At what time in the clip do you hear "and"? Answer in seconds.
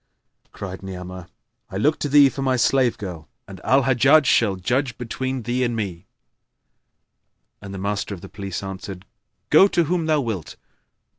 3.47-3.61, 5.63-5.75, 7.61-7.71